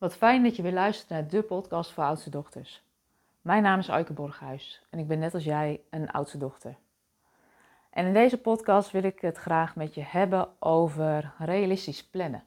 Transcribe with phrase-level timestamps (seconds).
[0.00, 2.82] Wat fijn dat je weer luistert naar de podcast voor oudste dochters.
[3.40, 6.76] Mijn naam is Aike Borghuis en ik ben net als jij een oudste dochter.
[7.90, 12.44] En in deze podcast wil ik het graag met je hebben over realistisch plannen.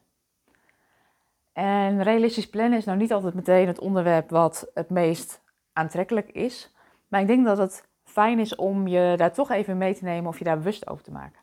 [1.52, 5.42] En realistisch plannen is nou niet altijd meteen het onderwerp wat het meest
[5.72, 6.72] aantrekkelijk is.
[7.08, 10.28] Maar ik denk dat het fijn is om je daar toch even mee te nemen
[10.28, 11.40] of je daar bewust over te maken.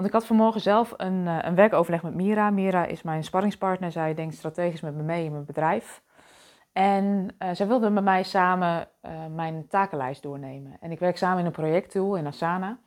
[0.00, 2.50] Want ik had vanmorgen zelf een, eh, een werkoverleg met Mira.
[2.50, 3.92] Mira is mijn sparringspartner.
[3.92, 6.02] Zij denkt strategisch met me mee in mijn bedrijf.
[6.72, 10.76] En uh, zij wilde met mij samen uh, mijn takenlijst doornemen.
[10.80, 12.78] En ik werk samen in een projecttool in Asana.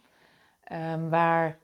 [0.71, 1.57] Um, waar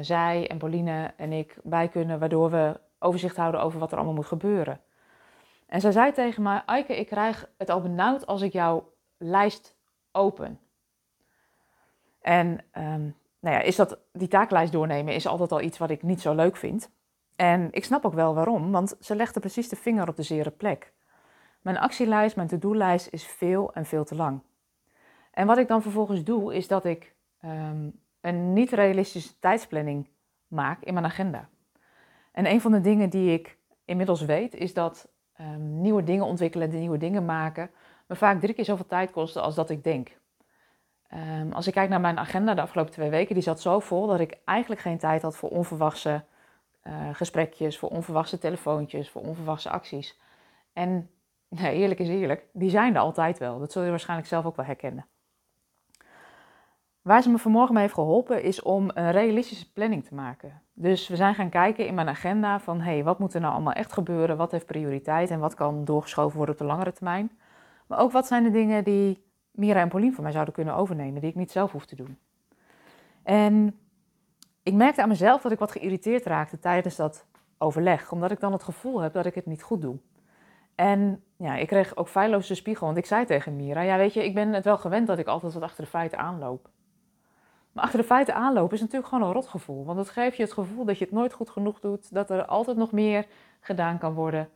[0.00, 4.14] zij en Pauline en ik bij kunnen, waardoor we overzicht houden over wat er allemaal
[4.14, 4.80] moet gebeuren.
[5.66, 9.76] En zij zei tegen mij: Eike, ik krijg het al benauwd als ik jouw lijst
[10.12, 10.60] open.
[12.20, 16.02] En um, nou ja, is dat, die taaklijst doornemen is altijd al iets wat ik
[16.02, 16.90] niet zo leuk vind.
[17.36, 20.50] En ik snap ook wel waarom, want ze legde precies de vinger op de zere
[20.50, 20.92] plek.
[21.60, 24.40] Mijn actielijst, mijn to-do-lijst is veel en veel te lang.
[25.30, 27.14] En wat ik dan vervolgens doe, is dat ik
[27.44, 30.08] um, een niet-realistische tijdsplanning
[30.46, 31.48] maak in mijn agenda.
[32.32, 35.08] En een van de dingen die ik inmiddels weet, is dat
[35.40, 37.70] um, nieuwe dingen ontwikkelen, nieuwe dingen maken,
[38.06, 40.16] me vaak drie keer zoveel tijd kosten als dat ik denk.
[41.14, 44.06] Um, als ik kijk naar mijn agenda de afgelopen twee weken, die zat zo vol
[44.06, 46.24] dat ik eigenlijk geen tijd had voor onverwachte
[46.84, 50.20] uh, gesprekjes, voor onverwachte telefoontjes, voor onverwachte acties.
[50.72, 51.10] En
[51.48, 53.58] nee, eerlijk is eerlijk, die zijn er altijd wel.
[53.58, 55.06] Dat zul je waarschijnlijk zelf ook wel herkennen.
[57.02, 60.62] Waar ze me vanmorgen mee heeft geholpen is om een realistische planning te maken.
[60.72, 63.52] Dus we zijn gaan kijken in mijn agenda van hé, hey, wat moet er nou
[63.52, 64.36] allemaal echt gebeuren?
[64.36, 67.30] Wat heeft prioriteit en wat kan doorgeschoven worden op de langere termijn?
[67.86, 69.23] Maar ook wat zijn de dingen die
[69.54, 72.18] Mira en Paulien van mij zouden kunnen overnemen, die ik niet zelf hoef te doen.
[73.22, 73.78] En
[74.62, 77.26] ik merkte aan mezelf dat ik wat geïrriteerd raakte tijdens dat
[77.58, 79.98] overleg, omdat ik dan het gevoel heb dat ik het niet goed doe.
[80.74, 84.24] En ja, ik kreeg ook feilloos spiegel, want ik zei tegen Mira, ja weet je,
[84.24, 86.68] ik ben het wel gewend dat ik altijd wat achter de feiten aanloop.
[87.72, 90.52] Maar achter de feiten aanlopen is natuurlijk gewoon een rotgevoel, want het geeft je het
[90.52, 93.26] gevoel dat je het nooit goed genoeg doet, dat er altijd nog meer
[93.60, 94.48] gedaan kan worden.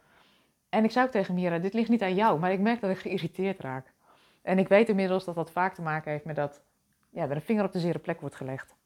[0.69, 2.91] En ik zei ook tegen Mira, dit ligt niet aan jou, maar ik merk dat
[2.91, 3.93] ik geïrriteerd raak.
[4.43, 6.63] En ik weet inmiddels dat dat vaak te maken heeft met dat
[7.11, 8.77] ja, er een vinger op de zere plek wordt gelegd.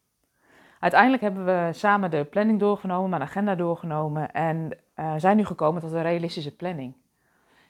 [0.80, 5.80] Uiteindelijk hebben we samen de planning doorgenomen, mijn agenda doorgenomen en uh, zijn nu gekomen
[5.80, 6.94] tot een realistische planning.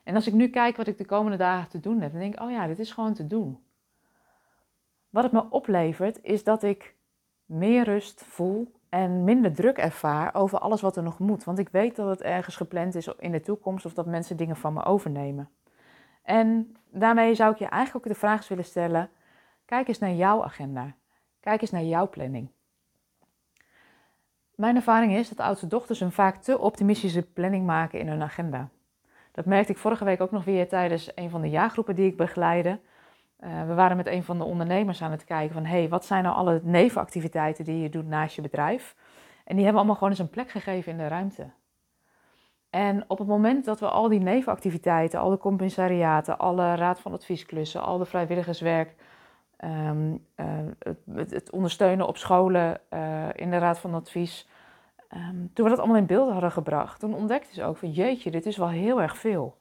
[0.03, 2.35] En als ik nu kijk wat ik de komende dagen te doen heb, dan denk
[2.35, 3.59] ik, oh ja, dit is gewoon te doen.
[5.11, 6.95] Wat het me oplevert, is dat ik
[7.45, 11.45] meer rust voel en minder druk ervaar over alles wat er nog moet.
[11.45, 14.57] Want ik weet dat het ergens gepland is in de toekomst of dat mensen dingen
[14.57, 15.49] van me overnemen.
[16.23, 19.11] En daarmee zou ik je eigenlijk ook de vraag willen stellen:
[19.65, 20.95] kijk eens naar jouw agenda.
[21.41, 22.51] Kijk eens naar jouw planning.
[24.55, 28.69] Mijn ervaring is dat oudste dochters een vaak te optimistische planning maken in hun agenda.
[29.33, 32.17] Dat merkte ik vorige week ook nog weer tijdens een van de jaargroepen die ik
[32.17, 32.81] begeleide.
[33.41, 36.05] Uh, we waren met een van de ondernemers aan het kijken van, hé, hey, wat
[36.05, 38.95] zijn nou alle nevenactiviteiten die je doet naast je bedrijf?
[39.45, 41.51] En die hebben allemaal gewoon eens een plek gegeven in de ruimte.
[42.73, 47.13] En op het moment dat we al die nevenactiviteiten, al de compensariaten, alle raad van
[47.13, 48.95] adviesklussen, al de vrijwilligerswerk,
[49.65, 50.47] um, uh,
[51.15, 54.49] het, het, ondersteunen op scholen uh, in de raad van advies,
[55.15, 58.31] um, toen we dat allemaal in beeld hadden gebracht, toen ontdekten ze ook van jeetje,
[58.31, 59.57] dit is wel heel erg veel.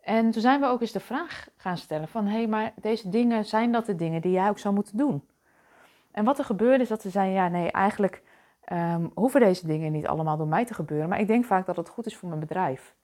[0.00, 3.08] En toen zijn we ook eens de vraag gaan stellen van hé, hey, maar deze
[3.08, 5.28] dingen, zijn dat de dingen die jij ook zou moeten doen?
[6.10, 8.22] En wat er gebeurde is dat ze zeiden, ja nee, eigenlijk
[8.72, 11.08] um, hoeven deze dingen niet allemaal door mij te gebeuren.
[11.08, 12.94] Maar ik denk vaak dat het goed is voor mijn bedrijf.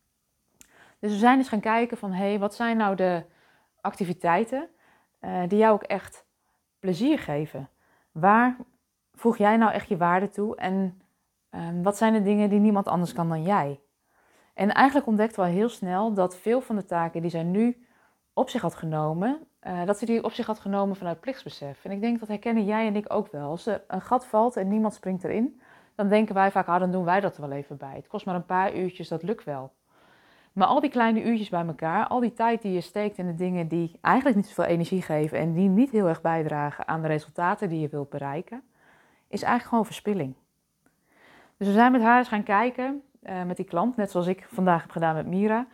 [0.98, 3.24] Dus we zijn eens gaan kijken van, hé, hey, wat zijn nou de
[3.80, 4.68] activiteiten
[5.20, 6.26] uh, die jou ook echt
[6.78, 7.68] plezier geven?
[8.12, 8.56] Waar
[9.12, 10.56] voeg jij nou echt je waarde toe?
[10.56, 11.02] En
[11.50, 13.80] um, wat zijn de dingen die niemand anders kan dan jij?
[14.54, 17.86] En eigenlijk ontdekten we al heel snel dat veel van de taken die zij nu
[18.32, 21.84] op zich had genomen, uh, dat ze die op zich had genomen vanuit plichtsbesef.
[21.84, 23.50] En ik denk dat herkennen jij en ik ook wel.
[23.50, 25.60] Als er een gat valt en niemand springt erin,
[25.94, 27.94] dan denken wij vaak, ah, dan doen wij dat er wel even bij.
[27.94, 29.72] Het kost maar een paar uurtjes, dat lukt wel.
[30.52, 33.34] Maar al die kleine uurtjes bij elkaar, al die tijd die je steekt in de
[33.34, 37.08] dingen die eigenlijk niet zoveel energie geven en die niet heel erg bijdragen aan de
[37.08, 38.62] resultaten die je wilt bereiken,
[39.28, 40.34] is eigenlijk gewoon verspilling.
[41.56, 44.46] Dus we zijn met haar eens gaan kijken, uh, met die klant, net zoals ik
[44.48, 45.66] vandaag heb gedaan met Mira,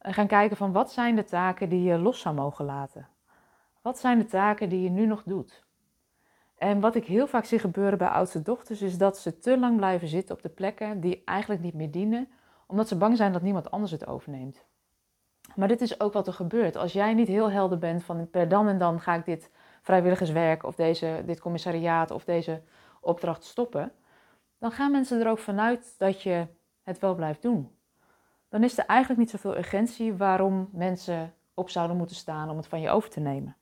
[0.00, 3.08] gaan kijken van wat zijn de taken die je los zou mogen laten.
[3.82, 5.64] Wat zijn de taken die je nu nog doet?
[6.56, 9.76] En wat ik heel vaak zie gebeuren bij oudste dochters is dat ze te lang
[9.76, 12.28] blijven zitten op de plekken die eigenlijk niet meer dienen,
[12.66, 14.64] omdat ze bang zijn dat niemand anders het overneemt.
[15.54, 16.76] Maar dit is ook wat er gebeurt.
[16.76, 19.50] Als jij niet heel helder bent van per dan en dan ga ik dit
[19.82, 22.62] vrijwilligerswerk of deze, dit commissariaat of deze
[23.00, 23.92] opdracht stoppen,
[24.58, 26.46] dan gaan mensen er ook vanuit dat je
[26.82, 27.70] het wel blijft doen.
[28.48, 32.66] dan is er eigenlijk niet zoveel urgentie waarom mensen op zouden moeten staan om het
[32.66, 33.56] van je over te nemen.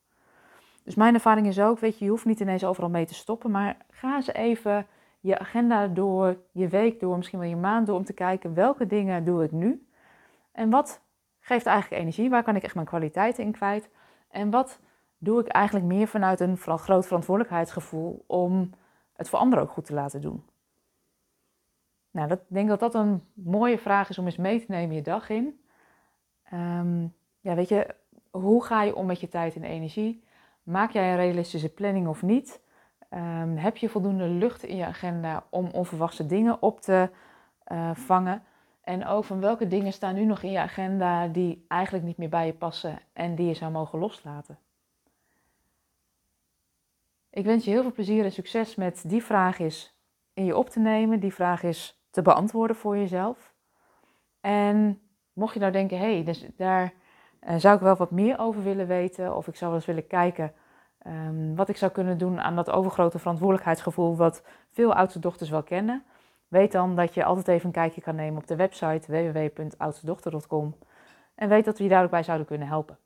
[0.89, 3.51] Dus mijn ervaring is ook, weet je, je hoeft niet ineens overal mee te stoppen,
[3.51, 4.87] maar ga eens even
[5.21, 8.87] je agenda door, je week door, misschien wel je maand door, om te kijken welke
[8.87, 9.87] dingen doe ik nu
[10.53, 11.01] en wat
[11.41, 13.89] geeft eigenlijk energie, waar kan ik echt mijn kwaliteiten in kwijt
[14.31, 14.81] en wat
[15.19, 18.71] doe ik eigenlijk meer vanuit een groot verantwoordelijkheidsgevoel om
[19.13, 20.45] het voor anderen ook goed te laten doen.
[22.11, 25.03] Nou, ik denk dat dat een mooie vraag is om eens mee te nemen je
[25.03, 25.61] dag in.
[26.43, 27.07] Ehm,
[27.41, 27.95] ja, weet je,
[28.31, 30.27] hoe ga je om met je tijd en energie?
[30.69, 32.61] Maak jij een realistische planning of niet?
[33.09, 37.11] Ehm, heb je voldoende lucht in je agenda om onverwachte dingen op te
[37.73, 38.43] uh, vangen?
[38.81, 42.29] En ook van welke dingen staan nu nog in je agenda die eigenlijk niet meer
[42.29, 44.59] bij je passen en die je zou mogen loslaten?
[47.31, 49.99] Ik wens je heel veel plezier en succes met die vraag is
[50.35, 51.21] in je op te nemen.
[51.21, 53.55] Die vraag is te beantwoorden voor jezelf.
[54.41, 55.01] En
[55.33, 56.93] mocht je nou denken, hé, hey, dus daar
[57.49, 59.37] uh, zou ik wel wat meer over willen weten.
[59.37, 60.53] Of ik zou wel eens willen kijken
[61.07, 65.63] um, wat ik zou kunnen doen aan dat overgrote verantwoordelijkheidsgevoel wat veel oudste dochters wel
[65.63, 66.05] kennen.
[66.49, 70.77] Weet dan dat je altijd even een kijkje kan nemen op de website www.oudstedochter.com.
[71.35, 72.99] En weet dat we je daar ook bij zouden kunnen helpen.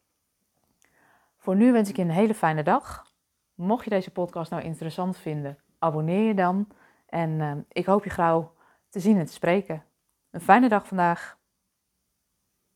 [1.36, 3.06] Voor nu wens ik je een hele fijne dag.
[3.54, 6.68] Mocht je deze podcast nou interessant vinden, abonneer je dan.
[7.06, 8.52] En uh, ik hoop je gauw
[8.88, 9.84] te zien en te spreken.
[10.30, 11.40] Een fijne dag vandaag.